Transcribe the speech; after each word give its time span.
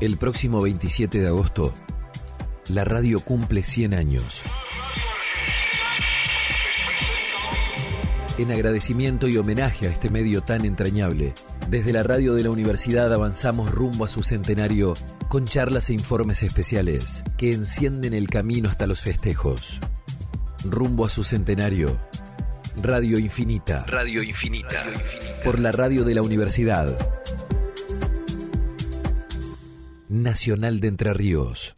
El 0.00 0.16
próximo 0.16 0.60
27 0.60 1.18
de 1.18 1.26
agosto, 1.26 1.74
la 2.68 2.84
radio 2.84 3.18
cumple 3.18 3.64
100 3.64 3.94
años. 3.94 4.42
En 8.38 8.52
agradecimiento 8.52 9.26
y 9.26 9.36
homenaje 9.38 9.88
a 9.88 9.90
este 9.90 10.08
medio 10.08 10.40
tan 10.40 10.64
entrañable, 10.64 11.34
desde 11.68 11.92
la 11.92 12.04
radio 12.04 12.34
de 12.34 12.44
la 12.44 12.50
universidad 12.50 13.12
avanzamos 13.12 13.72
rumbo 13.72 14.04
a 14.04 14.08
su 14.08 14.22
centenario 14.22 14.94
con 15.28 15.46
charlas 15.46 15.90
e 15.90 15.94
informes 15.94 16.44
especiales 16.44 17.24
que 17.36 17.52
encienden 17.52 18.14
el 18.14 18.28
camino 18.28 18.68
hasta 18.68 18.86
los 18.86 19.00
festejos. 19.00 19.80
Rumbo 20.64 21.06
a 21.06 21.08
su 21.08 21.24
centenario. 21.24 21.98
Radio 22.80 23.18
Infinita. 23.18 23.84
Radio 23.88 24.22
Infinita. 24.22 24.84
Por 25.42 25.58
la 25.58 25.72
radio 25.72 26.04
de 26.04 26.14
la 26.14 26.22
universidad. 26.22 27.17
Nacional 30.08 30.80
de 30.80 30.88
Entre 30.88 31.12
Ríos. 31.12 31.74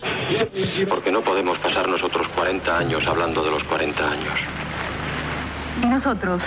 Porque 0.88 1.10
no 1.10 1.22
podemos 1.22 1.58
pasar 1.58 1.88
nosotros 1.88 2.28
40 2.36 2.78
años 2.78 3.02
hablando 3.06 3.44
de 3.44 3.50
los 3.50 3.64
40 3.64 4.08
años. 4.08 4.38
Y 5.82 5.86
nosotros 5.86 6.42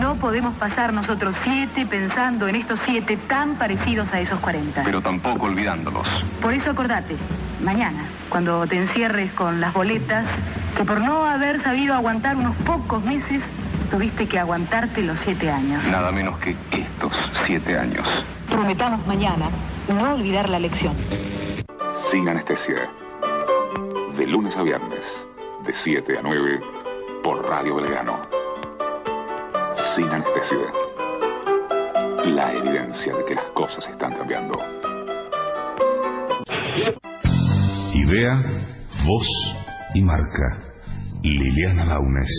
no 0.00 0.16
podemos 0.16 0.56
pasar 0.56 0.92
nosotros 0.92 1.36
siete 1.44 1.86
pensando 1.86 2.48
en 2.48 2.56
estos 2.56 2.80
siete 2.86 3.16
tan 3.28 3.56
parecidos 3.56 4.08
a 4.12 4.20
esos 4.20 4.40
40. 4.40 4.82
Pero 4.82 5.00
tampoco 5.00 5.46
olvidándolos. 5.46 6.08
Por 6.40 6.54
eso 6.54 6.70
acordate, 6.70 7.16
mañana, 7.62 8.08
cuando 8.30 8.66
te 8.66 8.76
encierres 8.76 9.32
con 9.34 9.60
las 9.60 9.74
boletas, 9.74 10.26
que 10.76 10.84
por 10.84 11.00
no 11.00 11.24
haber 11.24 11.62
sabido 11.62 11.94
aguantar 11.94 12.36
unos 12.36 12.56
pocos 12.56 13.04
meses, 13.04 13.42
tuviste 13.90 14.26
que 14.26 14.38
aguantarte 14.38 15.02
los 15.02 15.18
siete 15.24 15.50
años. 15.50 15.84
Nada 15.84 16.10
menos 16.10 16.38
que 16.38 16.56
estos 16.72 17.12
siete 17.46 17.78
años. 17.78 18.08
Prometamos 18.48 19.06
mañana 19.06 19.50
no 19.88 20.14
olvidar 20.14 20.48
la 20.48 20.58
lección. 20.58 20.94
Sin 22.10 22.28
anestesia. 22.28 22.90
De 24.16 24.26
lunes 24.26 24.56
a 24.56 24.62
viernes, 24.62 25.26
de 25.64 25.72
7 25.72 26.18
a 26.18 26.22
9, 26.22 26.60
por 27.22 27.46
Radio 27.48 27.76
Belgrano. 27.76 28.20
Sin 29.74 30.08
anestesia. 30.08 30.58
La 32.24 32.52
evidencia 32.52 33.14
de 33.16 33.24
que 33.24 33.34
las 33.34 33.44
cosas 33.54 33.88
están 33.88 34.12
cambiando. 34.14 34.58
Idea, 37.94 38.42
voz 39.06 39.26
y 39.94 40.02
marca. 40.02 40.74
Liliana 41.22 41.84
Launes. 41.84 42.30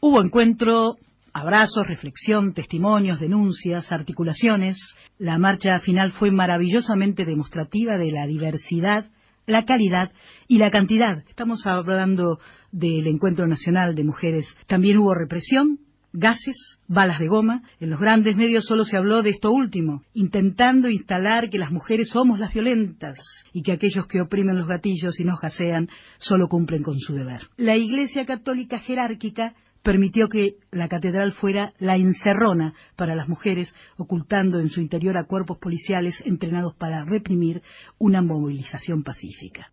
Hubo 0.00 0.22
encuentro, 0.22 0.96
abrazos, 1.36 1.86
reflexión, 1.86 2.54
testimonios, 2.54 3.20
denuncias, 3.20 3.92
articulaciones. 3.92 4.78
La 5.18 5.36
marcha 5.36 5.78
final 5.80 6.12
fue 6.12 6.30
maravillosamente 6.30 7.26
demostrativa 7.26 7.98
de 7.98 8.10
la 8.10 8.26
diversidad, 8.26 9.04
la 9.46 9.66
calidad 9.66 10.12
y 10.48 10.56
la 10.56 10.70
cantidad. 10.70 11.18
Estamos 11.28 11.66
hablando 11.66 12.38
del 12.72 13.06
Encuentro 13.06 13.46
Nacional 13.46 13.94
de 13.94 14.04
Mujeres. 14.04 14.56
También 14.66 14.96
hubo 14.96 15.12
represión, 15.12 15.78
gases, 16.14 16.78
balas 16.88 17.20
de 17.20 17.28
goma. 17.28 17.60
En 17.80 17.90
los 17.90 18.00
grandes 18.00 18.34
medios 18.34 18.64
solo 18.64 18.84
se 18.84 18.96
habló 18.96 19.20
de 19.20 19.30
esto 19.30 19.50
último, 19.50 20.04
intentando 20.14 20.88
instalar 20.88 21.50
que 21.50 21.58
las 21.58 21.70
mujeres 21.70 22.08
somos 22.08 22.38
las 22.38 22.54
violentas 22.54 23.18
y 23.52 23.62
que 23.62 23.72
aquellos 23.72 24.06
que 24.06 24.22
oprimen 24.22 24.56
los 24.56 24.68
gatillos 24.68 25.20
y 25.20 25.24
nos 25.24 25.38
gasean 25.38 25.88
solo 26.16 26.48
cumplen 26.48 26.82
con 26.82 26.98
su 26.98 27.12
deber. 27.12 27.42
La 27.58 27.76
Iglesia 27.76 28.24
Católica 28.24 28.78
jerárquica 28.78 29.52
permitió 29.86 30.28
que 30.28 30.56
la 30.72 30.88
catedral 30.88 31.32
fuera 31.32 31.72
la 31.78 31.94
encerrona 31.94 32.74
para 32.96 33.14
las 33.14 33.28
mujeres, 33.28 33.72
ocultando 33.96 34.58
en 34.58 34.68
su 34.68 34.80
interior 34.80 35.16
a 35.16 35.26
cuerpos 35.26 35.58
policiales 35.58 36.20
entrenados 36.26 36.74
para 36.74 37.04
reprimir 37.04 37.62
una 37.96 38.20
movilización 38.20 39.04
pacífica. 39.04 39.70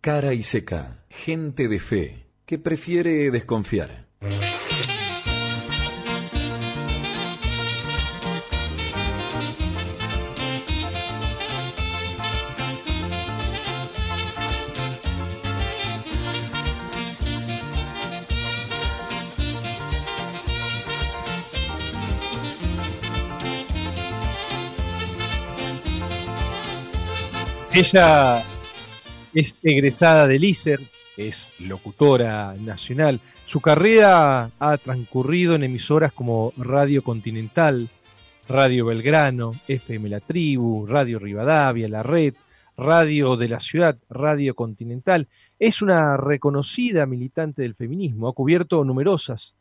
Cara 0.00 0.32
y 0.32 0.44
seca, 0.44 1.02
gente 1.10 1.66
de 1.66 1.80
fe, 1.80 2.26
que 2.46 2.58
prefiere 2.58 3.32
desconfiar. 3.32 4.06
Ella 27.74 28.42
es 29.32 29.58
egresada 29.62 30.26
del 30.26 30.44
ISER, 30.44 30.78
es 31.16 31.52
locutora 31.58 32.54
nacional. 32.60 33.18
Su 33.46 33.62
carrera 33.62 34.50
ha 34.58 34.76
transcurrido 34.76 35.54
en 35.54 35.64
emisoras 35.64 36.12
como 36.12 36.52
Radio 36.58 37.02
Continental, 37.02 37.88
Radio 38.46 38.84
Belgrano, 38.84 39.54
FM 39.68 40.10
La 40.10 40.20
Tribu, 40.20 40.86
Radio 40.86 41.18
Rivadavia, 41.18 41.88
La 41.88 42.02
Red, 42.02 42.34
Radio 42.76 43.36
de 43.36 43.48
la 43.48 43.58
Ciudad, 43.58 43.96
Radio 44.10 44.54
Continental. 44.54 45.28
Es 45.58 45.80
una 45.80 46.18
reconocida 46.18 47.06
militante 47.06 47.62
del 47.62 47.74
feminismo, 47.74 48.28
ha 48.28 48.34
cubierto 48.34 48.84
numerosas 48.84 49.54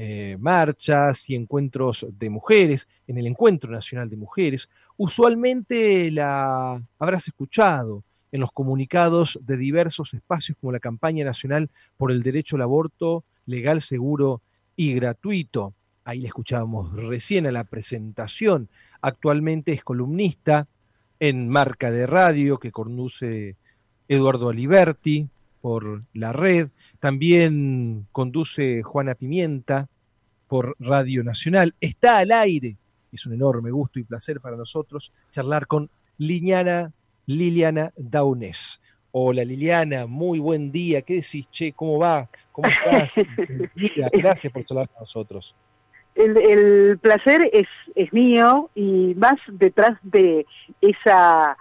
eh, 0.00 0.36
marchas 0.38 1.28
y 1.28 1.34
encuentros 1.34 2.06
de 2.20 2.30
mujeres, 2.30 2.86
en 3.08 3.18
el 3.18 3.26
Encuentro 3.26 3.72
Nacional 3.72 4.08
de 4.08 4.16
Mujeres. 4.16 4.68
Usualmente 4.96 6.08
la 6.12 6.80
habrás 7.00 7.26
escuchado 7.26 8.04
en 8.30 8.40
los 8.40 8.52
comunicados 8.52 9.40
de 9.42 9.56
diversos 9.56 10.14
espacios 10.14 10.56
como 10.60 10.70
la 10.70 10.78
campaña 10.78 11.24
nacional 11.24 11.68
por 11.96 12.12
el 12.12 12.22
derecho 12.22 12.54
al 12.54 12.62
aborto 12.62 13.24
legal, 13.46 13.80
seguro 13.80 14.40
y 14.76 14.94
gratuito. 14.94 15.74
Ahí 16.04 16.20
le 16.20 16.28
escuchábamos 16.28 16.92
recién 16.92 17.48
a 17.48 17.50
la 17.50 17.64
presentación. 17.64 18.68
Actualmente 19.00 19.72
es 19.72 19.82
columnista 19.82 20.68
en 21.18 21.48
Marca 21.48 21.90
de 21.90 22.06
Radio 22.06 22.58
que 22.58 22.70
conduce 22.70 23.56
Eduardo 24.06 24.50
Aliberti, 24.50 25.26
por 25.60 26.02
la 26.14 26.32
red, 26.32 26.68
también 27.00 28.06
conduce 28.12 28.82
Juana 28.82 29.14
Pimienta 29.14 29.88
por 30.46 30.76
Radio 30.78 31.22
Nacional, 31.22 31.74
está 31.80 32.18
al 32.18 32.32
aire, 32.32 32.76
es 33.12 33.26
un 33.26 33.34
enorme 33.34 33.70
gusto 33.70 33.98
y 33.98 34.04
placer 34.04 34.40
para 34.40 34.56
nosotros 34.56 35.12
charlar 35.30 35.66
con 35.66 35.90
Liliana, 36.18 36.92
Liliana 37.26 37.92
Daunes. 37.96 38.80
Hola 39.10 39.44
Liliana, 39.44 40.06
muy 40.06 40.38
buen 40.38 40.70
día, 40.70 41.02
¿qué 41.02 41.14
decís, 41.14 41.48
che? 41.50 41.72
¿Cómo 41.72 41.98
va? 41.98 42.28
¿Cómo 42.52 42.68
estás? 42.68 43.14
Gracias 44.12 44.52
por 44.52 44.64
charlar 44.64 44.88
con 44.88 45.00
nosotros. 45.00 45.54
El, 46.14 46.36
el, 46.36 46.98
placer 46.98 47.48
es, 47.52 47.68
es 47.94 48.12
mío 48.12 48.70
y 48.74 49.14
más 49.16 49.36
detrás 49.46 49.98
de 50.02 50.46
esa 50.80 51.56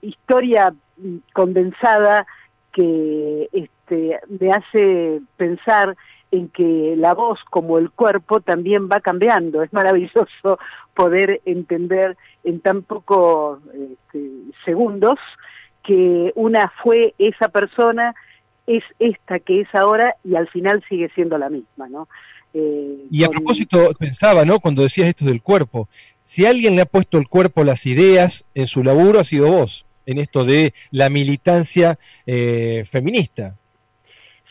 historia 0.00 0.74
condensada 1.32 2.26
que 2.72 3.48
este, 3.52 4.18
me 4.28 4.52
hace 4.52 5.20
pensar 5.36 5.96
en 6.30 6.48
que 6.48 6.94
la 6.96 7.14
voz 7.14 7.40
como 7.50 7.78
el 7.78 7.90
cuerpo 7.90 8.40
también 8.40 8.88
va 8.90 9.00
cambiando. 9.00 9.62
Es 9.62 9.72
maravilloso 9.72 10.58
poder 10.94 11.40
entender 11.44 12.16
en 12.44 12.60
tan 12.60 12.82
pocos 12.82 13.60
este, 13.74 14.30
segundos 14.64 15.18
que 15.82 16.32
una 16.34 16.72
fue 16.82 17.14
esa 17.18 17.48
persona, 17.48 18.14
es 18.66 18.84
esta 18.98 19.40
que 19.40 19.62
es 19.62 19.74
ahora 19.74 20.14
y 20.22 20.36
al 20.36 20.48
final 20.48 20.84
sigue 20.88 21.10
siendo 21.14 21.38
la 21.38 21.48
misma, 21.48 21.88
¿no? 21.88 22.08
Eh, 22.52 23.06
y 23.10 23.24
a 23.24 23.28
propósito, 23.28 23.92
pensaba, 23.98 24.44
¿no? 24.44 24.60
Cuando 24.60 24.82
decías 24.82 25.08
esto 25.08 25.24
del 25.24 25.42
cuerpo, 25.42 25.88
si 26.24 26.46
alguien 26.46 26.76
le 26.76 26.82
ha 26.82 26.86
puesto 26.86 27.18
el 27.18 27.28
cuerpo 27.28 27.64
las 27.64 27.86
ideas 27.86 28.44
en 28.54 28.66
su 28.66 28.84
laburo, 28.84 29.18
ha 29.18 29.24
sido 29.24 29.50
vos 29.50 29.86
en 30.10 30.18
esto 30.18 30.44
de 30.44 30.74
la 30.90 31.08
militancia 31.08 31.98
eh, 32.26 32.84
feminista. 32.90 33.56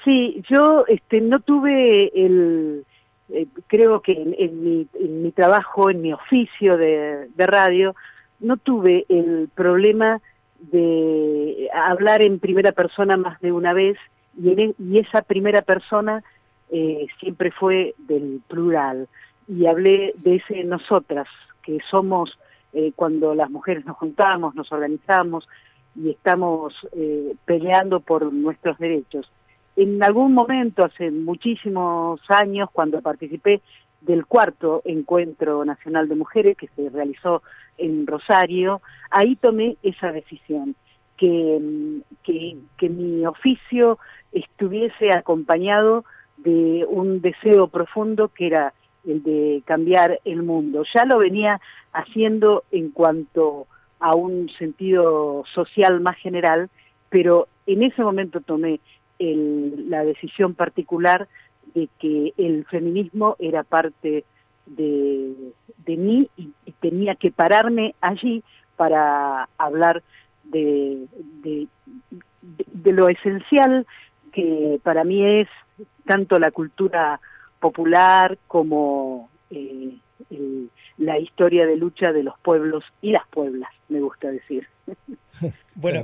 Sí, 0.03 0.41
yo 0.49 0.85
este, 0.87 1.19
no 1.21 1.39
tuve 1.41 2.11
el, 2.15 2.85
eh, 3.33 3.47
creo 3.67 4.01
que 4.01 4.13
en, 4.13 4.63
mi, 4.63 4.87
en, 4.93 5.23
mi, 5.23 5.31
trabajo, 5.31 5.89
en 5.89 6.01
mi 6.01 6.13
oficio 6.13 6.77
de, 6.77 7.27
radio, 7.37 7.95
no 8.39 8.57
tuve 8.57 9.05
el 9.09 9.49
problema 9.53 10.21
de 10.59 11.69
hablar 11.73 12.21
en 12.21 12.39
primera 12.39 12.71
persona 12.71 13.17
más 13.17 13.39
de 13.41 13.51
una 13.51 13.73
vez 13.73 13.97
y, 14.41 14.49
en, 14.51 14.75
y 14.79 14.99
esa 14.99 15.21
primera 15.21 15.61
persona 15.61 16.23
eh, 16.71 17.07
siempre 17.19 17.51
fue 17.51 17.93
del 17.97 18.41
plural 18.47 19.07
y 19.47 19.65
hablé 19.65 20.13
de 20.17 20.35
ese 20.35 20.63
nosotras, 20.63 21.27
que 21.63 21.79
somos 21.89 22.37
eh, 22.73 22.91
cuando 22.95 23.33
las 23.35 23.49
mujeres 23.49 23.85
nos 23.85 23.97
juntamos, 23.97 24.55
nos 24.55 24.71
organizamos 24.71 25.47
y 25.95 26.11
estamos 26.11 26.73
eh, 26.93 27.35
peleando 27.45 27.99
por 27.99 28.31
nuestros 28.31 28.77
derechos. 28.77 29.31
En 29.75 30.03
algún 30.03 30.33
momento, 30.33 30.83
hace 30.83 31.09
muchísimos 31.09 32.21
años, 32.29 32.69
cuando 32.71 33.01
participé 33.01 33.61
del 34.01 34.25
cuarto 34.25 34.81
encuentro 34.85 35.65
nacional 35.65 36.07
de 36.07 36.15
mujeres 36.15 36.57
que 36.57 36.67
se 36.75 36.89
realizó 36.89 37.41
en 37.77 38.05
Rosario, 38.05 38.81
ahí 39.09 39.35
tomé 39.35 39.77
esa 39.83 40.11
decisión, 40.11 40.75
que, 41.17 42.01
que, 42.23 42.57
que 42.77 42.89
mi 42.89 43.25
oficio 43.25 43.99
estuviese 44.31 45.11
acompañado 45.11 46.05
de 46.37 46.85
un 46.87 47.21
deseo 47.21 47.67
profundo 47.67 48.29
que 48.29 48.47
era 48.47 48.73
el 49.05 49.23
de 49.23 49.63
cambiar 49.65 50.19
el 50.25 50.43
mundo. 50.43 50.83
Ya 50.93 51.05
lo 51.05 51.19
venía 51.19 51.59
haciendo 51.93 52.63
en 52.71 52.91
cuanto 52.91 53.67
a 53.99 54.15
un 54.15 54.49
sentido 54.57 55.43
social 55.53 55.99
más 55.99 56.17
general, 56.17 56.69
pero 57.09 57.47
en 57.65 57.83
ese 57.83 58.01
momento 58.01 58.41
tomé 58.41 58.79
la 59.19 60.05
decisión 60.05 60.53
particular 60.53 61.27
de 61.73 61.89
que 61.99 62.33
el 62.37 62.65
feminismo 62.65 63.35
era 63.39 63.63
parte 63.63 64.23
de, 64.65 65.53
mí 65.85 66.29
y, 66.37 66.51
tenía 66.79 67.15
que 67.15 67.31
pararme 67.31 67.95
allí 67.99 68.43
para 68.77 69.49
hablar 69.57 70.01
de, 70.43 71.07
lo 72.85 73.09
esencial 73.09 73.85
que 74.31 74.79
para 74.83 75.03
mí 75.03 75.25
es 75.25 75.47
tanto 76.05 76.39
la 76.39 76.51
cultura 76.51 77.19
popular 77.59 78.37
como 78.47 79.29
eh, 79.49 79.97
la 80.97 81.17
historia 81.17 81.65
de 81.65 81.77
lucha 81.77 82.11
de 82.11 82.23
los 82.23 82.37
pueblos 82.39 82.83
y 83.01 83.11
las 83.11 83.27
pueblas, 83.29 83.69
me 83.87 84.01
gusta 84.01 84.29
decir. 84.29 84.67
Bueno, 85.75 86.03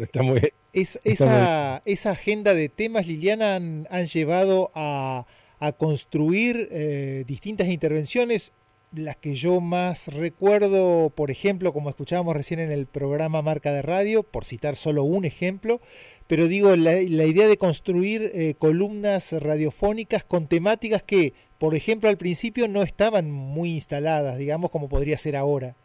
esa, 0.72 1.81
esa 1.84 2.12
agenda 2.12 2.54
de 2.54 2.69
temas, 2.69 3.07
Liliana, 3.07 3.56
han, 3.56 4.06
llevado 4.06 4.72
a, 4.74 5.25
a 5.60 5.72
construir 5.74 6.69
eh, 6.72 7.25
distintas 7.28 7.68
intervenciones. 7.68 8.54
Las 8.94 9.18
que 9.18 9.36
yo 9.36 9.60
más 9.60 10.08
recuerdo, 10.08 11.10
por 11.10 11.30
ejemplo, 11.30 11.74
como 11.74 11.90
escuchábamos 11.90 12.38
recién 12.38 12.62
en 12.62 12.72
el 12.72 12.86
programa 12.86 13.42
Marca 13.42 13.74
de 13.74 13.81
Radio, 13.81 14.24
por 14.24 14.46
citar 14.46 14.78
solo 14.78 15.04
un 15.04 15.25
ejemplo, 15.25 15.81
pero 16.27 16.48
digo, 16.48 16.75
la, 16.75 17.00
idea 17.00 17.48
de 17.48 17.57
construir 17.57 18.31
eh, 18.33 18.56
columnas 18.57 19.31
radiofónicas 19.31 20.24
con 20.24 20.48
temáticas 20.48 21.04
que, 21.04 21.33
por 21.60 21.75
ejemplo, 21.75 22.10
al 22.10 22.18
principio 22.18 22.68
no 22.68 22.81
estaban 22.81 23.31
muy 23.31 23.74
instaladas, 23.74 24.38
digamos, 24.38 24.72
como 24.72 24.89
podría 24.89 25.18
ser 25.18 25.36
ahora. 25.36 25.75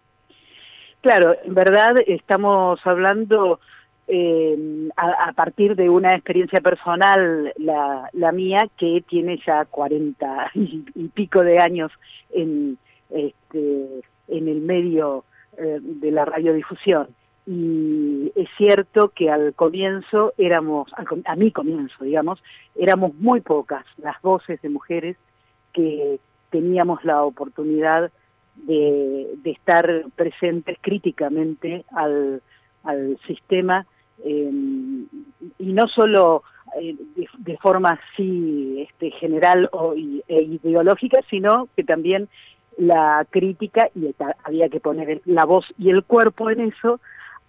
Claro, 1.02 1.34
en 1.44 1.54
verdad 1.54 1.94
estamos 2.06 2.80
hablando 2.84 3.60
eh, 4.06 4.88
a, 4.96 5.32
partir 5.34 5.76
de 5.76 5.88
una 5.88 6.14
experiencia 6.14 6.60
personal, 6.60 7.52
la, 7.56 8.08
la 8.12 8.32
mía, 8.32 8.68
que 8.76 9.04
tiene 9.08 9.40
ya 9.46 9.64
cuarenta 9.66 10.50
y, 10.54 11.08
pico 11.14 11.42
de 11.42 11.58
años 11.58 11.92
en, 12.32 12.76
este, 13.10 14.02
en 14.28 14.48
el 14.48 14.60
medio 14.60 15.24
eh, 15.58 15.78
de 15.80 16.10
la 16.10 16.24
radiodifusión. 16.24 17.08
Y 17.52 18.30
es 18.36 18.48
cierto 18.56 19.08
que 19.08 19.28
al 19.28 19.54
comienzo 19.54 20.32
éramos, 20.38 20.88
a 21.24 21.34
mi 21.34 21.50
comienzo, 21.50 22.04
digamos, 22.04 22.40
éramos 22.76 23.12
muy 23.16 23.40
pocas 23.40 23.84
las 23.98 24.22
voces 24.22 24.62
de 24.62 24.68
mujeres 24.68 25.16
que 25.72 26.20
teníamos 26.50 27.04
la 27.04 27.24
oportunidad 27.24 28.12
de, 28.54 29.34
de 29.38 29.50
estar 29.50 30.04
presentes 30.14 30.78
críticamente 30.80 31.84
al, 31.90 32.40
al 32.84 33.18
sistema 33.26 33.84
eh, 34.24 34.52
y 35.58 35.72
no 35.72 35.88
solo 35.88 36.44
eh, 36.80 36.94
de, 37.38 37.56
forma 37.56 37.98
así 38.12 38.86
este, 38.88 39.10
general 39.10 39.68
o, 39.72 39.94
e 39.94 40.42
ideológica, 40.42 41.20
sino 41.28 41.68
que 41.74 41.82
también 41.82 42.28
la 42.76 43.26
crítica, 43.28 43.88
y 43.96 44.14
había 44.44 44.68
que 44.68 44.78
poner 44.78 45.20
la 45.24 45.44
voz 45.46 45.66
y 45.78 45.90
el 45.90 46.04
cuerpo 46.04 46.48
en 46.48 46.60
eso, 46.60 47.00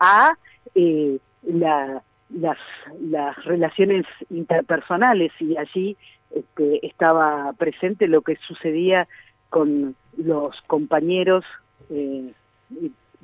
a 0.02 0.36
eh, 0.76 1.20
las, 1.44 2.58
las 3.00 3.46
relaciones 3.46 4.06
interpersonales 4.30 5.32
y 5.40 5.56
allí 5.56 5.96
este, 6.32 6.86
estaba 6.86 7.54
presente 7.54 8.08
lo 8.08 8.22
que 8.22 8.36
sucedía 8.48 9.08
con 9.50 9.96
los 10.18 10.60
compañeros 10.68 11.46
eh, 11.90 12.34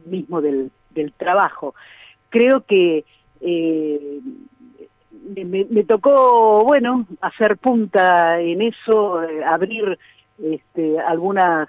mismo 0.06 0.42
del, 0.42 0.72
del 0.92 1.12
trabajo. 1.14 1.74
Creo 2.30 2.62
que 2.62 3.06
eh, 3.42 4.20
me, 5.46 5.84
tocó, 5.84 6.64
bueno, 6.64 7.06
hacer 7.22 7.58
punta 7.58 8.40
en 8.40 8.62
eso, 8.62 9.24
eh, 9.24 9.44
abrir 9.44 9.98
este, 10.42 11.00
algunas, 11.00 11.68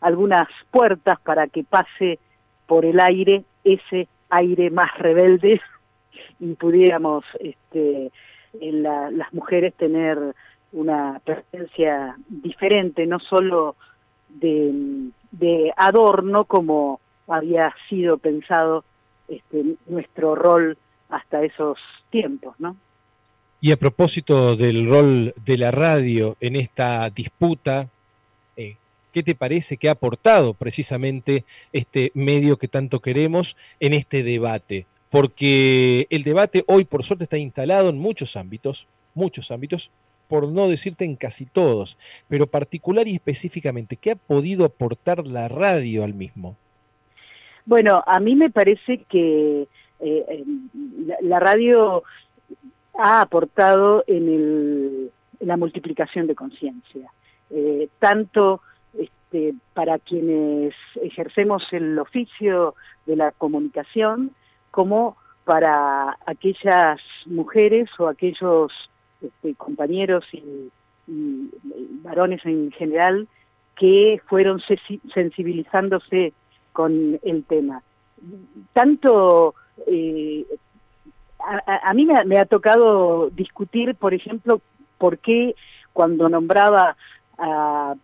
algunas 0.00 0.48
puertas 0.70 1.20
para 1.20 1.46
que 1.46 1.64
pase 1.64 2.18
por 2.66 2.84
el 2.84 3.00
aire 3.00 3.44
ese 3.64 4.08
aire 4.32 4.70
más 4.70 4.96
rebelde 4.98 5.60
y 6.40 6.54
pudiéramos 6.54 7.24
este, 7.38 8.10
en 8.60 8.82
las 8.82 9.32
mujeres 9.32 9.74
tener 9.74 10.18
una 10.72 11.20
presencia 11.24 12.16
diferente, 12.28 13.06
no 13.06 13.20
solo 13.20 13.76
de, 14.28 15.10
de 15.30 15.72
adorno 15.76 16.44
como 16.44 17.00
había 17.28 17.74
sido 17.88 18.18
pensado 18.18 18.84
este, 19.28 19.76
nuestro 19.86 20.34
rol 20.34 20.76
hasta 21.10 21.42
esos 21.42 21.78
tiempos, 22.10 22.58
¿no? 22.58 22.76
Y 23.60 23.70
a 23.70 23.76
propósito 23.76 24.56
del 24.56 24.88
rol 24.88 25.34
de 25.44 25.56
la 25.56 25.70
radio 25.70 26.36
en 26.40 26.56
esta 26.56 27.08
disputa, 27.10 27.88
¿qué 29.12 29.22
te 29.22 29.34
parece 29.34 29.76
que 29.76 29.88
ha 29.88 29.92
aportado 29.92 30.54
precisamente 30.54 31.44
este 31.72 32.10
medio 32.14 32.56
que 32.56 32.68
tanto 32.68 33.00
queremos 33.00 33.56
en 33.80 33.92
este 33.92 34.22
debate? 34.22 34.86
Porque 35.10 36.06
el 36.10 36.24
debate 36.24 36.64
hoy, 36.66 36.84
por 36.84 37.04
suerte, 37.04 37.24
está 37.24 37.38
instalado 37.38 37.90
en 37.90 37.98
muchos 37.98 38.36
ámbitos, 38.36 38.88
muchos 39.14 39.50
ámbitos, 39.50 39.90
por 40.28 40.48
no 40.48 40.68
decirte 40.68 41.04
en 41.04 41.16
casi 41.16 41.44
todos, 41.44 41.98
pero 42.26 42.46
particular 42.46 43.06
y 43.06 43.16
específicamente, 43.16 43.96
¿qué 43.96 44.12
ha 44.12 44.16
podido 44.16 44.64
aportar 44.64 45.26
la 45.26 45.46
radio 45.48 46.04
al 46.04 46.14
mismo? 46.14 46.56
Bueno, 47.66 48.02
a 48.06 48.18
mí 48.18 48.34
me 48.34 48.50
parece 48.50 49.04
que 49.10 49.68
eh, 50.00 50.44
la, 51.20 51.38
radio 51.38 52.02
ha 52.94 53.20
aportado 53.20 54.04
en, 54.06 55.10
la 55.40 55.56
multiplicación 55.56 56.26
de 56.26 56.34
conciencia, 56.34 57.12
eh, 57.50 57.88
tanto 57.98 58.62
este, 59.32 59.54
para 59.72 59.98
quienes 59.98 60.74
ejercemos 61.02 61.62
el 61.72 61.98
oficio 61.98 62.74
de 63.06 63.16
la 63.16 63.32
comunicación 63.32 64.32
como 64.70 65.16
para 65.44 66.18
aquellas 66.26 67.00
mujeres 67.24 67.88
o 67.98 68.08
aquellos 68.08 68.70
este, 69.22 69.54
compañeros 69.54 70.24
y, 70.32 70.70
varones 72.04 72.44
en 72.44 72.70
general 72.72 73.26
que 73.76 74.20
fueron 74.28 74.62
sensibilizándose 75.12 76.32
con 76.72 77.18
el 77.22 77.44
tema. 77.44 77.82
Tanto 78.72 79.54
eh, 79.86 80.44
a, 81.66 81.92
mí 81.92 82.06
me, 82.06 82.38
ha 82.38 82.44
tocado 82.44 83.30
discutir, 83.30 83.96
por 83.96 84.14
ejemplo, 84.14 84.60
por 84.98 85.18
qué 85.18 85.56
cuando 85.92 86.28
nombraba 86.28 86.96
a, 87.36 87.94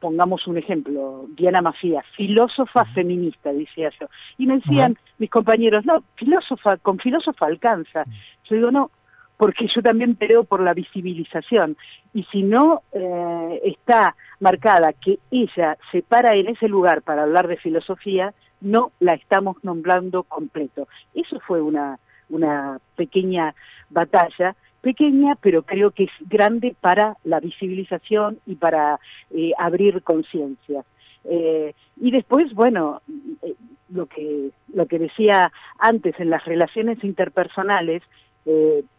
pongamos 0.00 0.46
un 0.46 0.58
ejemplo, 0.58 1.26
Diana 1.36 1.62
Macías, 1.62 2.04
filósofa 2.16 2.84
feminista, 2.86 3.52
decía 3.52 3.90
yo, 4.00 4.08
y 4.36 4.46
me 4.46 4.56
decían 4.56 4.96
mis 5.18 5.30
compañeros, 5.30 5.84
no, 5.84 6.02
filósofa, 6.16 6.76
con 6.78 6.98
filósofa 6.98 7.46
alcanza. 7.46 8.04
Yo 8.44 8.56
digo, 8.56 8.70
no, 8.70 8.90
porque 9.36 9.68
yo 9.68 9.80
también 9.82 10.16
peleo 10.16 10.44
por 10.44 10.60
la 10.60 10.74
visibilización. 10.74 11.76
Y 12.12 12.24
si 12.24 12.42
no 12.42 12.82
eh, 12.92 13.60
está 13.64 14.16
marcada 14.40 14.92
que 14.92 15.18
ella 15.30 15.78
se 15.92 16.02
para 16.02 16.34
en 16.34 16.48
ese 16.48 16.68
lugar 16.68 17.02
para 17.02 17.22
hablar 17.22 17.46
de 17.46 17.56
filosofía, 17.56 18.34
no 18.60 18.90
la 18.98 19.14
estamos 19.14 19.62
nombrando 19.62 20.24
completo. 20.24 20.88
Eso 21.14 21.38
fue 21.46 21.62
una, 21.62 21.98
una 22.28 22.80
pequeña 22.96 23.54
batalla, 23.90 24.56
pequeña, 24.80 25.36
pero 25.40 25.62
creo 25.62 25.90
que 25.90 26.04
es 26.04 26.10
grande 26.20 26.74
para 26.80 27.16
la 27.24 27.40
visibilización 27.40 28.38
y 28.46 28.54
para 28.54 29.00
eh, 29.30 29.52
abrir 29.58 30.02
conciencia. 30.02 30.84
Eh, 31.24 31.74
y 32.00 32.10
después, 32.10 32.54
bueno, 32.54 33.02
eh, 33.42 33.54
lo 33.90 34.06
que 34.06 34.50
lo 34.72 34.86
que 34.86 34.98
decía 34.98 35.50
antes 35.78 36.18
en 36.18 36.30
las 36.30 36.44
relaciones 36.44 37.02
interpersonales, 37.02 38.02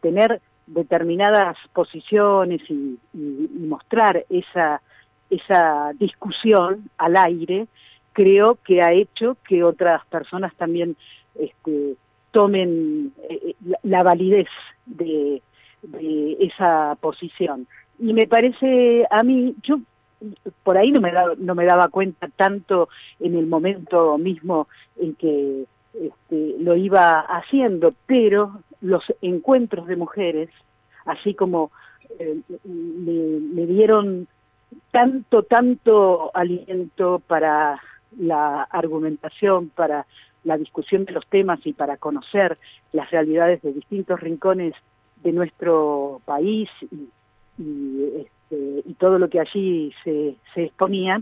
tener 0.01 0.41
determinadas 0.67 1.57
posiciones 1.73 2.61
y, 2.69 2.99
mostrar 3.13 4.25
esa 4.29 4.79
esa 5.31 5.91
discusión 5.97 6.89
al 6.99 7.17
aire 7.17 7.67
creo 8.13 8.59
que 8.63 8.81
ha 8.83 8.91
hecho 8.93 9.37
que 9.47 9.63
otras 9.63 10.05
personas 10.07 10.53
también 10.55 10.95
este, 11.33 11.95
tomen 12.31 13.13
la, 13.83 14.03
validez 14.03 14.47
de, 14.85 15.41
esa 16.39 16.97
posición. 16.99 17.67
Y 17.99 18.13
me 18.13 18.27
parece 18.27 19.05
a 19.09 19.23
mí, 19.23 19.55
yo 19.63 19.79
por 20.63 20.77
ahí 20.77 20.91
no 20.91 21.01
me, 21.01 21.11
no 21.37 21.55
me 21.55 21.65
daba 21.65 21.87
cuenta 21.87 22.27
tanto 22.35 22.89
en 23.19 23.35
el 23.35 23.47
momento 23.47 24.17
mismo 24.17 24.67
en 24.97 25.15
que 25.15 25.65
este, 25.93 26.55
lo 26.59 26.75
iba 26.75 27.19
haciendo, 27.19 27.93
pero 28.05 28.61
los 28.81 29.03
encuentros 29.21 29.87
de 29.87 29.95
mujeres, 29.95 30.49
así 31.05 31.33
como 31.33 31.71
eh, 32.19 32.39
me, 32.63 33.65
dieron 33.65 34.27
tanto, 34.91 35.43
tanto 35.43 36.31
aliento 36.33 37.21
para 37.25 37.81
la 38.17 38.63
argumentación, 38.63 39.69
para 39.69 40.05
la 40.43 40.57
discusión 40.57 41.05
de 41.05 41.11
los 41.11 41.25
temas 41.27 41.59
y 41.65 41.73
para 41.73 41.97
conocer 41.97 42.57
las 42.93 43.09
realidades 43.11 43.61
de 43.61 43.73
distintos 43.73 44.19
rincones 44.19 44.73
de 45.23 45.31
nuestro 45.31 46.21
país 46.25 46.69
y, 47.57 48.03
este, 48.21 48.83
todo 48.97 49.19
lo 49.19 49.29
que 49.29 49.39
allí 49.39 49.93
se, 50.03 50.35
se 50.53 50.63
exponía, 50.65 51.21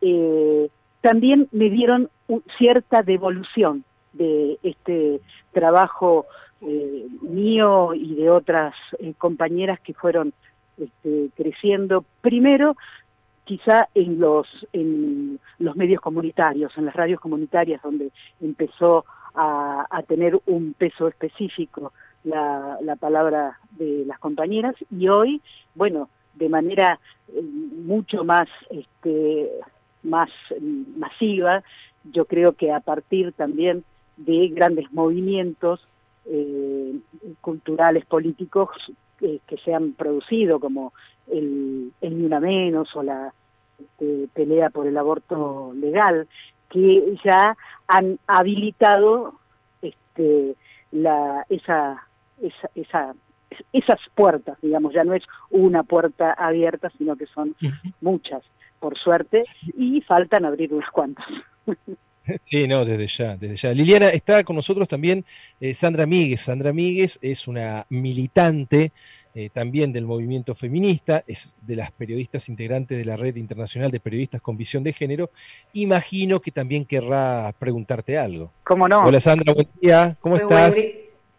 eh, 0.00 0.68
también 1.00 1.48
me 1.52 1.70
dieron 1.70 2.10
cierta 2.58 3.02
devolución 3.02 3.84
de 4.12 4.58
este 4.62 5.20
trabajo 5.52 6.26
eh, 6.60 7.06
mío 7.20 7.94
y 7.94 8.14
de 8.14 8.30
otras 8.30 8.74
eh, 8.98 9.14
compañeras 9.18 9.78
que 9.80 9.94
fueron 9.94 10.32
este, 10.78 11.30
creciendo, 11.36 12.04
primero 12.20 12.76
quizá 13.44 13.88
en 13.94 14.18
los, 14.18 14.48
en 14.72 15.38
los 15.58 15.76
medios 15.76 16.00
comunitarios, 16.00 16.76
en 16.76 16.86
las 16.86 16.94
radios 16.94 17.20
comunitarias, 17.20 17.80
donde 17.82 18.10
empezó 18.40 19.04
a, 19.34 20.02
tener 20.08 20.40
un 20.46 20.72
peso 20.72 21.08
específico 21.08 21.92
la, 22.26 22.78
la, 22.82 22.96
palabra 22.96 23.58
de 23.70 24.04
las 24.06 24.18
compañeras, 24.18 24.74
y 24.90 25.08
hoy, 25.08 25.40
bueno, 25.74 26.08
de 26.34 26.48
manera 26.48 27.00
eh, 27.28 27.42
mucho 27.42 28.24
más, 28.24 28.48
este, 28.70 29.50
más 30.02 30.28
masiva, 30.96 31.62
yo 32.12 32.24
creo 32.26 32.52
que 32.52 32.72
a 32.72 32.80
partir 32.80 33.32
también 33.32 33.84
de 34.16 34.48
grandes 34.48 34.92
movimientos 34.92 35.80
eh, 36.26 36.98
culturales, 37.40 38.04
políticos 38.06 38.68
eh, 39.20 39.40
que 39.46 39.56
se 39.58 39.74
han 39.74 39.92
producido, 39.92 40.60
como 40.60 40.92
el, 41.30 41.92
el 42.00 42.18
Ni 42.18 42.24
Una 42.24 42.40
Menos 42.40 42.94
o 42.94 43.02
la 43.02 43.32
este, 43.78 44.28
pelea 44.34 44.70
por 44.70 44.86
el 44.86 44.96
aborto 44.96 45.72
legal, 45.74 46.26
que 46.70 47.16
ya 47.24 47.56
han 47.86 48.18
habilitado 48.26 49.34
este, 49.82 50.56
la, 50.92 51.44
esa, 51.48 52.06
esa, 52.42 52.70
esa, 52.74 53.14
esas 53.72 54.00
puertas, 54.14 54.58
digamos, 54.62 54.92
ya 54.94 55.04
no 55.04 55.14
es 55.14 55.22
una 55.50 55.82
puerta 55.82 56.32
abierta, 56.32 56.90
sino 56.98 57.16
que 57.16 57.26
son 57.26 57.54
muchas, 58.00 58.42
por 58.78 58.98
suerte, 58.98 59.44
y 59.76 60.00
faltan 60.02 60.44
abrir 60.44 60.72
unas 60.72 60.90
cuantas. 60.90 61.26
Sí, 62.42 62.66
no, 62.66 62.84
desde 62.84 63.06
ya, 63.06 63.36
desde 63.36 63.56
ya. 63.56 63.72
Liliana, 63.72 64.08
está 64.08 64.42
con 64.42 64.56
nosotros 64.56 64.88
también 64.88 65.24
eh, 65.60 65.74
Sandra 65.74 66.06
Míguez. 66.06 66.40
Sandra 66.40 66.72
Míguez 66.72 67.20
es 67.22 67.46
una 67.46 67.86
militante 67.88 68.90
eh, 69.34 69.50
también 69.52 69.92
del 69.92 70.06
movimiento 70.06 70.54
feminista, 70.54 71.22
es 71.26 71.54
de 71.60 71.76
las 71.76 71.92
periodistas 71.92 72.48
integrantes 72.48 72.98
de 72.98 73.04
la 73.04 73.16
Red 73.16 73.36
Internacional 73.36 73.90
de 73.90 74.00
Periodistas 74.00 74.40
con 74.40 74.56
Visión 74.56 74.82
de 74.82 74.92
Género. 74.92 75.30
Imagino 75.74 76.40
que 76.40 76.50
también 76.50 76.84
querrá 76.84 77.54
preguntarte 77.58 78.18
algo. 78.18 78.50
¿Cómo 78.64 78.88
no? 78.88 79.04
Hola 79.04 79.20
Sandra, 79.20 79.52
buen 79.52 79.68
día, 79.80 80.16
¿cómo 80.20 80.36
estás? 80.36 80.74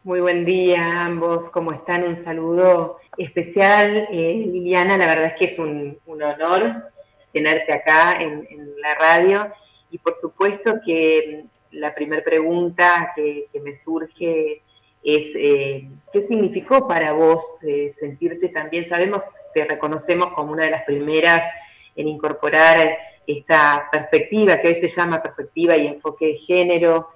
Muy 0.07 0.21
buen 0.21 0.45
día 0.45 0.81
a 0.81 1.05
ambos, 1.05 1.49
¿cómo 1.49 1.73
están? 1.73 2.05
Un 2.05 2.23
saludo 2.23 2.97
especial. 3.17 4.07
Eh, 4.09 4.45
Liliana, 4.47 4.95
la 4.95 5.05
verdad 5.05 5.25
es 5.25 5.33
que 5.33 5.45
es 5.53 5.59
un, 5.59 5.99
honor 6.05 6.91
tenerte 7.33 7.73
acá 7.73 8.21
en 8.21 8.47
la 8.81 8.95
radio 8.95 9.51
y 9.91 9.97
por 9.97 10.17
supuesto 10.17 10.75
que 10.85 11.43
la 11.71 11.93
primera 11.93 12.23
pregunta 12.23 13.11
que, 13.17 13.49
me 13.61 13.75
surge 13.75 14.61
es, 15.03 15.25
eh, 15.35 15.89
¿qué 16.13 16.25
significó 16.25 16.87
para 16.87 17.11
vos 17.11 17.43
eh, 17.63 17.93
sentirte 17.99 18.47
también? 18.47 18.87
Sabemos, 18.87 19.23
te 19.53 19.65
reconocemos 19.65 20.31
como 20.31 20.53
una 20.53 20.63
de 20.63 20.71
las 20.71 20.85
primeras 20.85 21.51
en 21.97 22.07
incorporar 22.07 22.97
esta 23.27 23.89
perspectiva, 23.91 24.61
que 24.61 24.69
hoy 24.69 24.75
se 24.75 24.87
llama 24.87 25.21
perspectiva 25.21 25.75
y 25.75 25.87
enfoque 25.87 26.27
de 26.27 26.37
género. 26.37 27.09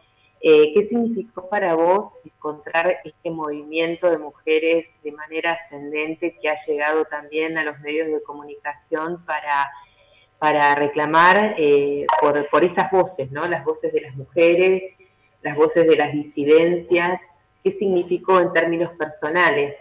Eh, 0.43 0.74
¿Qué 0.74 0.88
significó 0.88 1.48
para 1.50 1.75
vos 1.75 2.13
encontrar 2.25 2.98
este 3.03 3.29
movimiento 3.29 4.10
de 4.10 4.17
mujeres 4.17 4.88
de 5.03 5.12
manera 5.12 5.53
ascendente 5.53 6.38
que 6.41 6.50
ha 6.50 6.55
llegado 6.65 7.05
también 7.05 7.57
a 7.57 7.63
los 7.63 7.79
medios 7.79 8.07
de 8.07 8.24
comunicación 8.24 9.24
para 9.25 9.69
para 10.41 10.74
reclamar 10.74 11.53
eh, 11.60 12.07
por, 12.19 12.50
por, 12.50 12.63
esas 12.63 12.89
voces, 12.89 13.31
¿no? 13.31 13.48
Las 13.48 13.63
voces 13.63 13.93
de 13.93 14.01
las 14.01 14.15
mujeres, 14.15 14.81
las 15.43 15.55
voces 15.55 15.88
de 15.88 15.95
las 15.95 16.12
disidencias. 16.13 17.21
¿Qué 17.63 17.71
significó 17.74 18.41
en 18.41 18.51
términos 18.51 18.91
personales? 18.98 19.75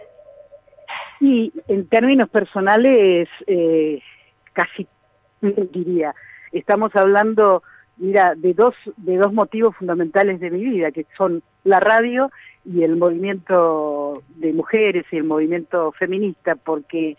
Y 1.19 1.51
en 1.67 1.87
términos 1.87 2.29
personales, 2.29 3.27
eh, 3.47 4.03
casi 4.53 4.87
diría, 5.41 6.13
estamos 6.51 6.95
hablando, 6.95 7.63
mira, 8.01 8.33
de 8.35 8.53
dos, 8.53 8.73
de 8.97 9.17
dos 9.17 9.31
motivos 9.31 9.75
fundamentales 9.75 10.39
de 10.39 10.49
mi 10.49 10.63
vida, 10.63 10.91
que 10.91 11.05
son 11.15 11.43
la 11.63 11.79
radio 11.79 12.31
y 12.65 12.81
el 12.81 12.95
movimiento 12.95 14.23
de 14.37 14.53
mujeres 14.53 15.05
y 15.11 15.17
el 15.17 15.23
movimiento 15.23 15.91
feminista, 15.93 16.55
porque 16.55 17.15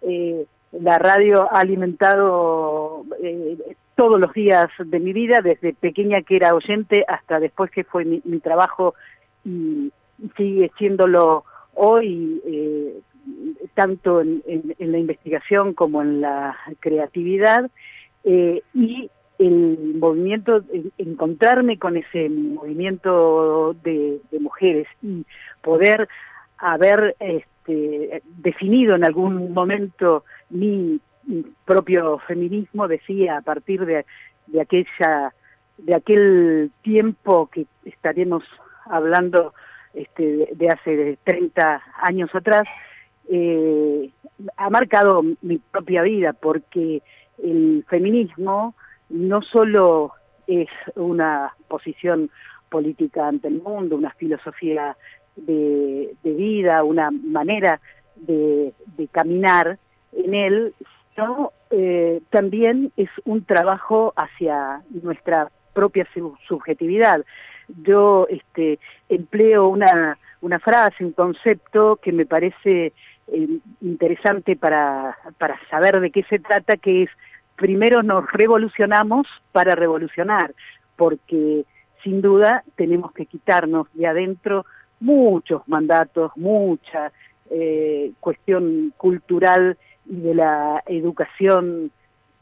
eh, 0.00 0.46
la 0.72 0.98
radio 0.98 1.52
ha 1.52 1.60
alimentado 1.60 3.04
eh, 3.22 3.58
todos 3.94 4.18
los 4.18 4.32
días 4.32 4.68
de 4.82 5.00
mi 5.00 5.12
vida, 5.12 5.42
desde 5.42 5.74
pequeña 5.74 6.22
que 6.22 6.36
era 6.36 6.54
oyente 6.54 7.04
hasta 7.06 7.38
después 7.38 7.70
que 7.70 7.84
fue 7.84 8.06
mi, 8.06 8.40
trabajo 8.40 8.94
y, 9.44 9.92
sigue 10.36 10.70
siéndolo 10.78 11.44
hoy, 11.74 12.40
eh, 12.46 13.00
tanto 13.74 14.22
en, 14.22 14.42
la 14.78 14.98
investigación 14.98 15.74
como 15.74 16.00
en 16.00 16.22
la 16.22 16.56
creatividad. 16.80 17.70
Y 18.24 19.10
el 19.46 19.94
movimiento, 19.98 20.62
encontrarme 20.98 21.78
con 21.78 21.96
ese 21.96 22.28
movimiento 22.28 23.74
de, 23.82 24.20
mujeres 24.40 24.86
y 25.02 25.24
poder 25.62 26.08
haber 26.58 27.16
este, 27.18 28.22
definido 28.38 28.94
en 28.94 29.04
algún 29.04 29.52
momento 29.52 30.24
mi, 30.50 31.00
propio 31.64 32.18
feminismo, 32.26 32.88
decía 32.88 33.38
a 33.38 33.42
partir 33.42 33.86
de, 33.86 34.04
de 34.48 34.60
aquella 34.60 35.32
de 35.78 35.94
aquel 35.94 36.70
tiempo 36.82 37.48
que 37.52 37.66
estaremos 37.84 38.44
hablando 38.86 39.52
este, 39.94 40.48
de, 40.52 40.68
hace 40.68 41.18
30 41.24 41.82
años 42.02 42.34
atrás, 42.34 42.64
eh, 43.28 44.10
ha 44.56 44.70
marcado 44.70 45.22
mi 45.42 45.58
propia 45.58 46.02
vida 46.02 46.32
porque 46.32 47.02
el 47.42 47.84
feminismo 47.88 48.74
no 49.12 49.42
solo 49.42 50.12
es 50.46 50.68
una 50.96 51.54
posición 51.68 52.30
política 52.68 53.28
ante 53.28 53.48
el 53.48 53.62
mundo, 53.62 53.96
una 53.96 54.10
filosofía 54.12 54.96
de, 55.36 56.14
vida, 56.24 56.82
una 56.82 57.10
manera 57.10 57.80
de, 58.16 58.72
caminar 59.12 59.78
en 60.12 60.34
él, 60.34 60.74
sino 61.14 61.52
eh, 61.70 62.20
también 62.30 62.92
es 62.96 63.10
un 63.24 63.44
trabajo 63.44 64.14
hacia 64.16 64.82
nuestra 65.02 65.50
propia 65.74 66.06
subjetividad. 66.48 67.24
Yo 67.82 68.26
este, 68.30 68.78
empleo 69.08 69.68
una, 69.68 70.16
frase, 70.60 71.04
un 71.04 71.12
concepto 71.12 71.96
que 71.96 72.12
me 72.12 72.26
parece 72.26 72.92
eh, 73.28 73.48
interesante 73.80 74.56
para, 74.56 75.16
para 75.38 75.58
saber 75.68 76.00
de 76.00 76.10
qué 76.10 76.22
se 76.24 76.38
trata, 76.38 76.76
que 76.76 77.04
es 77.04 77.10
primero 77.56 78.02
nos 78.02 78.30
revolucionamos 78.32 79.26
para 79.52 79.74
revolucionar, 79.74 80.54
porque 80.96 81.64
sin 82.02 82.20
duda 82.20 82.64
tenemos 82.76 83.12
que 83.12 83.26
quitarnos 83.26 83.86
de 83.94 84.06
adentro 84.06 84.66
muchos 85.00 85.66
mandatos, 85.66 86.32
mucha 86.36 87.12
eh, 87.50 88.12
cuestión 88.20 88.94
cultural 88.96 89.76
y 90.06 90.20
de 90.20 90.34
la 90.34 90.82
educación, 90.86 91.90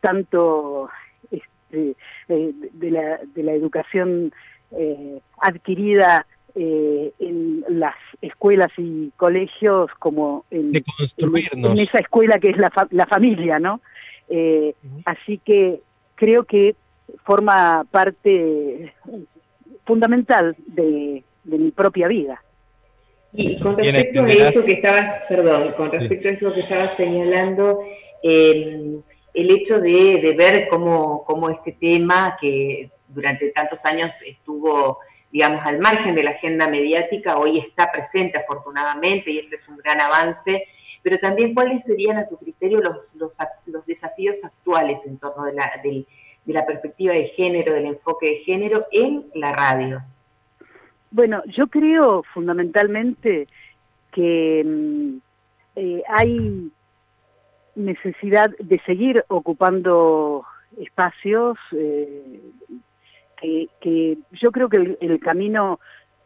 tanto 0.00 0.88
este, 1.30 1.96
eh, 2.28 2.52
de, 2.72 2.90
la, 2.90 3.18
de 3.34 3.42
la 3.42 3.52
educación 3.52 4.32
eh, 4.72 5.20
adquirida 5.40 6.26
en 6.52 7.64
las 7.68 7.94
escuelas 8.20 8.72
y 8.76 9.12
colegios 9.16 9.88
como 10.00 10.44
en, 10.50 10.72
en, 10.74 11.78
esa 11.78 11.98
escuela 12.00 12.40
que 12.40 12.50
es 12.50 12.56
la, 12.56 12.72
la 12.90 13.06
familia, 13.06 13.60
¿no? 13.60 13.80
Así 15.04 15.38
que 15.44 15.80
creo 16.14 16.44
que 16.44 16.76
forma 17.24 17.84
parte 17.90 18.92
fundamental 19.84 20.54
de 20.66 21.22
mi 21.44 21.70
propia 21.70 22.08
vida. 22.08 22.40
Y 23.32 23.58
con 23.60 23.76
respecto 23.76 24.22
a 24.22 24.28
eso 24.28 24.64
que 24.64 24.72
estabas, 24.72 25.22
perdón, 25.28 25.72
con 25.76 25.90
respecto 25.92 26.28
a 26.28 26.32
eso 26.32 26.52
que 26.52 26.60
estabas 26.60 26.94
señalando, 26.94 27.82
em, 28.22 29.00
el 29.32 29.50
hecho 29.50 29.80
de, 29.80 30.34
ver 30.36 30.68
cómo, 30.68 31.24
cómo, 31.24 31.48
este 31.50 31.72
tema, 31.72 32.36
que 32.40 32.90
durante 33.08 33.50
tantos 33.50 33.84
años 33.84 34.10
estuvo, 34.26 34.98
digamos, 35.30 35.64
al 35.64 35.78
margen 35.78 36.16
de 36.16 36.24
la 36.24 36.30
agenda 36.32 36.66
mediática, 36.66 37.38
hoy 37.38 37.58
está 37.58 37.92
presente 37.92 38.38
afortunadamente 38.38 39.30
y 39.30 39.38
ese 39.38 39.56
es 39.56 39.68
un 39.68 39.76
gran 39.76 40.00
avance, 40.00 40.66
pero 41.02 41.18
también 41.18 41.54
cuáles 41.54 41.84
serían 41.84 42.18
a 42.18 42.28
tu 42.28 42.36
criterio 42.36 42.80
los, 42.80 42.96
los, 43.14 43.32
los 43.66 43.86
desafíos 43.86 44.36
actuales 44.42 45.00
en 45.06 45.18
torno 45.18 45.44
de 45.44 45.54
la, 45.54 45.70
de 45.82 46.06
la 46.46 46.66
perspectiva 46.66 47.14
de 47.14 47.28
género, 47.28 47.72
del 47.74 47.86
enfoque 47.86 48.26
de 48.26 48.36
género 48.38 48.86
en 48.92 49.26
la 49.34 49.52
radio. 49.52 50.02
Bueno, 51.10 51.42
yo 51.46 51.66
creo 51.66 52.22
fundamentalmente 52.34 53.46
que 54.12 54.62
mm, 54.64 55.16
eh, 55.76 56.02
hay 56.08 56.70
necesidad 57.74 58.50
de 58.58 58.80
seguir 58.80 59.24
ocupando 59.28 60.44
espacios 60.78 61.58
eh, 61.72 62.40
que, 63.80 64.18
yo 64.32 64.52
creo 64.52 64.68
que 64.68 64.96
el, 65.00 65.20
camino 65.20 65.80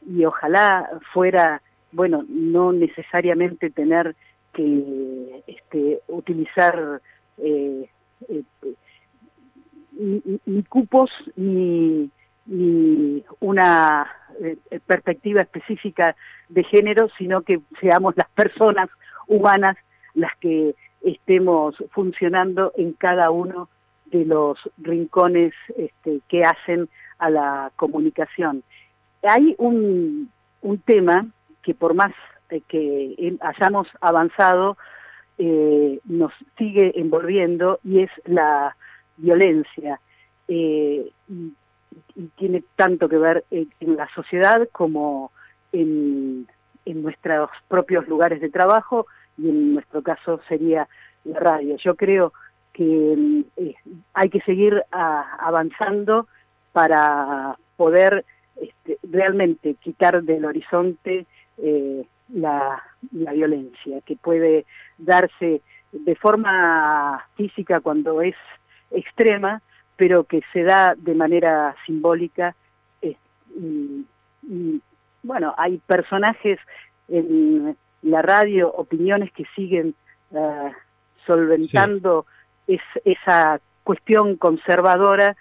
y 0.06 0.24
ojalá 0.24 0.90
fuera 1.12 1.62
bueno 1.92 2.24
no 2.28 2.72
necesariamente 2.72 3.70
tener 3.70 4.16
que 4.54 5.42
este, 5.46 6.00
utilizar 6.08 7.00
eh, 7.38 7.90
eh, 8.28 8.42
ni, 10.46 10.62
cupos 10.64 11.10
ni, 11.36 12.10
ni 12.46 13.24
una 13.40 14.10
perspectiva 14.86 15.42
específica 15.42 16.16
de 16.48 16.64
género 16.64 17.08
sino 17.18 17.42
que 17.42 17.60
seamos 17.80 18.16
las 18.16 18.28
personas 18.30 18.88
humanas 19.28 19.76
las 20.14 20.32
que 20.40 20.74
estemos 21.04 21.76
funcionando 21.90 22.72
en 22.76 22.92
cada 22.92 23.30
uno 23.30 23.68
de 24.06 24.24
los 24.24 24.58
rincones 24.78 25.52
este, 25.76 26.20
que 26.28 26.42
hacen 26.42 26.88
a 27.18 27.30
la 27.30 27.72
comunicación. 27.76 28.62
Hay 29.22 29.54
un, 29.58 30.30
tema 30.86 31.26
que 31.62 31.74
por 31.74 31.94
más 31.94 32.10
eh, 32.10 32.14
que 32.68 33.36
hayamos 33.40 33.88
avanzado, 34.00 34.76
eh, 35.38 36.00
nos 36.04 36.32
sigue 36.56 36.98
envolviendo 36.98 37.80
y 37.82 38.00
es 38.00 38.10
la 38.24 38.76
violencia. 39.16 40.00
Eh, 40.48 41.10
y, 41.28 41.52
tiene 42.36 42.62
tanto 42.76 43.08
que 43.08 43.18
ver 43.18 43.44
en, 43.50 43.96
la 43.96 44.08
sociedad 44.14 44.68
como 44.72 45.30
en 45.72 46.46
nuestros 46.86 47.50
propios 47.68 48.06
lugares 48.08 48.40
de 48.40 48.50
trabajo 48.50 49.06
y 49.38 49.48
en 49.48 49.74
nuestro 49.74 50.02
caso 50.02 50.40
sería 50.48 50.88
la 51.24 51.38
radio. 51.40 51.76
Yo 51.76 51.94
creo 51.94 52.32
que 52.72 53.44
eh, 53.56 53.74
hay 54.12 54.28
que 54.28 54.40
seguir 54.40 54.82
avanzando 54.90 56.26
para 56.72 57.56
poder 57.76 58.24
este, 58.60 58.98
realmente 59.02 59.74
quitar 59.74 60.22
del 60.22 60.44
horizonte 60.44 61.26
eh, 61.58 62.04
la, 62.28 62.82
la 63.12 63.32
violencia 63.32 64.00
que 64.02 64.16
puede 64.16 64.66
darse 64.98 65.62
de 65.92 66.14
forma 66.16 67.24
física 67.36 67.80
cuando 67.80 68.20
es 68.22 68.34
extrema, 68.90 69.62
pero 69.96 70.24
que 70.24 70.42
se 70.52 70.62
da 70.62 70.94
de 70.96 71.14
manera 71.14 71.76
simbólica. 71.86 72.54
Eh, 73.02 73.16
y, 73.56 74.80
bueno, 75.22 75.54
hay 75.56 75.78
personajes 75.78 76.58
en 77.08 77.76
la 78.02 78.22
radio, 78.22 78.70
opiniones 78.72 79.32
que 79.32 79.44
siguen 79.54 79.94
uh, 80.30 80.70
solventando 81.26 82.26
esa 82.66 83.60
cuestión 83.82 84.36
conservadora 84.36 85.36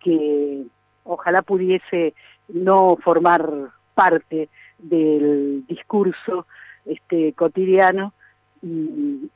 que 0.00 0.64
ojalá 1.04 1.42
pudiese 1.42 2.14
no 2.48 2.96
formar 2.96 3.48
parte 3.94 4.48
del 4.78 5.64
discurso 5.66 6.46
este 6.86 7.32
cotidiano 7.34 8.12
y 8.62 9.30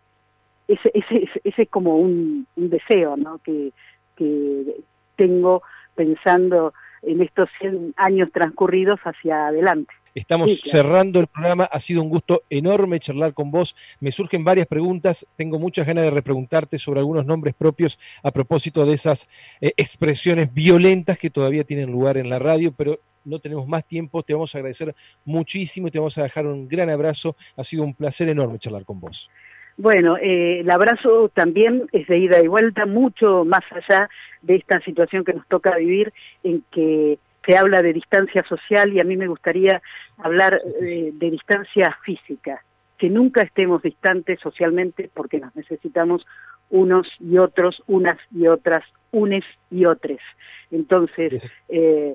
ese, 0.69 0.91
ese, 0.95 1.29
ese 1.45 1.63
es 1.63 1.69
como 1.69 1.97
un, 1.97 2.47
un 2.57 2.71
deseo 2.71 3.17
¿no? 3.17 3.39
que, 3.39 3.73
que 4.17 4.77
tengo 5.17 5.63
pensando 5.95 6.73
en 7.03 7.21
estos 7.21 7.49
100 7.61 7.95
años 7.97 8.31
transcurridos 8.33 9.01
hacia 9.01 9.49
adelante. 9.49 9.93
Estamos 10.15 10.61
cerrando 10.61 11.21
el 11.21 11.27
programa. 11.27 11.65
Ha 11.65 11.81
sido 11.81 12.03
un 12.03 12.11
gusto 12.11 12.43
enorme 12.51 13.01
charlar 13.01 13.33
con 13.33 13.51
vos. 13.51 13.75
Me 13.99 14.13
surgen 14.13 14.45
varias 14.45 14.67
preguntas. 14.67 15.27
Tengo 15.37 15.59
muchas 15.59 15.87
ganas 15.87 16.05
de 16.05 16.11
repreguntarte 16.11 16.79
sobre 16.79 17.01
algunos 17.01 17.25
nombres 17.25 17.55
propios 17.55 17.99
a 18.23 18.31
propósito 18.31 18.85
de 18.85 18.95
esas 18.95 19.29
eh, 19.61 19.73
expresiones 19.77 20.53
violentas 20.53 21.19
que 21.19 21.31
todavía 21.31 21.65
tienen 21.65 21.91
lugar 21.91 22.19
en 22.19 22.29
la 22.29 22.39
radio, 22.39 22.73
pero 22.77 22.99
no 23.25 23.39
tenemos 23.39 23.67
más 23.67 23.87
tiempo. 23.87 24.23
Te 24.23 24.33
vamos 24.33 24.55
a 24.55 24.59
agradecer 24.59 24.95
muchísimo 25.25 25.89
y 25.89 25.91
te 25.91 25.99
vamos 25.99 26.17
a 26.19 26.23
dejar 26.23 26.47
un 26.47 26.69
gran 26.69 26.91
abrazo. 26.91 27.37
Ha 27.57 27.65
sido 27.65 27.85
un 27.85 27.95
placer 27.95 28.29
enorme 28.29 28.59
charlar 28.59 28.85
con 28.85 29.01
vos. 29.01 29.31
Bueno, 29.77 30.17
eh, 30.19 30.61
el 30.61 30.71
abrazo 30.71 31.31
también 31.31 31.87
es 31.93 32.07
de 32.07 32.19
ida 32.19 32.43
y 32.43 32.47
vuelta, 32.47 32.85
mucho 32.87 33.45
más 33.45 33.65
allá 33.71 34.09
de 34.43 34.57
esta 34.57 34.81
situación 34.81 35.25
que 35.25 35.33
nos 35.33 35.47
toca 35.49 35.77
vivir, 35.77 36.13
en 36.43 36.63
que 36.71 37.19
se 37.47 37.57
habla 37.57 37.83
de 37.83 37.93
distancia 37.93 38.45
social 38.49 38.93
y 38.93 39.01
a 39.01 39.05
mí 39.05 39.17
me 39.17 39.29
gustaría 39.29 39.83
hablar 40.19 40.61
eh, 40.87 41.11
de 41.13 41.31
distancia 41.31 41.97
física, 42.05 42.63
que 42.99 43.09
nunca 43.09 43.43
estemos 43.43 43.83
distantes 43.83 44.39
socialmente 44.41 45.11
porque 45.13 45.41
nos 45.41 45.55
necesitamos 45.57 46.25
unos 46.71 47.09
y 47.19 47.39
otros, 47.39 47.83
unas 47.87 48.19
y 48.31 48.47
otras, 48.47 48.85
unes 49.13 49.45
y 49.71 49.85
otros. 49.85 50.19
Entonces, 50.71 51.51
eh, 51.69 52.15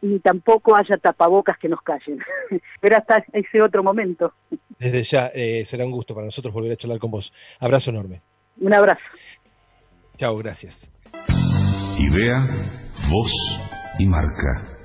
ni, 0.00 0.18
tampoco 0.20 0.74
haya 0.74 0.96
tapabocas 0.96 1.58
que 1.58 1.68
nos 1.68 1.80
callen. 1.82 2.18
Pero 2.80 2.96
hasta 2.96 3.24
ese 3.32 3.62
otro 3.62 3.82
momento. 3.82 4.32
Desde 4.78 5.02
ya, 5.02 5.30
eh, 5.34 5.64
será 5.64 5.84
un 5.84 5.92
gusto 5.92 6.14
para 6.14 6.24
nosotros 6.24 6.52
volver 6.52 6.72
a 6.72 6.76
charlar 6.76 6.98
con 6.98 7.10
vos. 7.10 7.32
Abrazo 7.60 7.90
enorme. 7.90 8.22
Un 8.60 8.74
abrazo. 8.74 9.04
Chao, 10.16 10.36
gracias. 10.36 10.90
Idea, 11.98 12.46
voz 13.10 13.32
y 13.98 14.06
marca. 14.06 14.78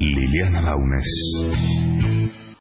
Liliana 0.00 0.62
Launes. 0.62 2.09